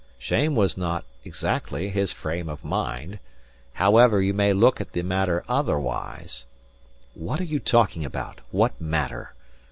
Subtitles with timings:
[0.17, 3.19] Shame was not exactly his frame of mind.
[3.73, 6.47] However, you may look at the matter otherwise"
[7.13, 8.41] "What are you talking about?
[8.49, 9.35] What matter?"